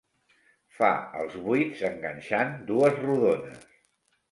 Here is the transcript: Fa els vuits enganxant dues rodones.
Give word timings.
Fa 0.77 0.89
els 1.25 1.35
vuits 1.49 1.85
enganxant 1.91 2.59
dues 2.73 3.01
rodones. 3.07 3.71